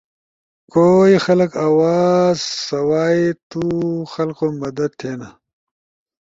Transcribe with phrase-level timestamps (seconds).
[0.73, 3.63] کوئی خلقو آواز سوائے تو
[4.13, 5.29] خلخو مدد تھے نا۔